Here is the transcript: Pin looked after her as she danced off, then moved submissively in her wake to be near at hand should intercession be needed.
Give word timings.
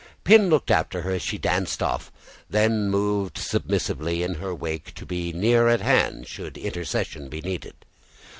Pin 0.23 0.49
looked 0.49 0.71
after 0.71 1.03
her 1.03 1.11
as 1.11 1.21
she 1.21 1.37
danced 1.37 1.83
off, 1.83 2.11
then 2.49 2.89
moved 2.89 3.37
submissively 3.37 4.23
in 4.23 4.33
her 4.33 4.51
wake 4.55 4.95
to 4.95 5.05
be 5.05 5.31
near 5.31 5.67
at 5.67 5.81
hand 5.81 6.27
should 6.27 6.57
intercession 6.57 7.29
be 7.29 7.39
needed. 7.39 7.75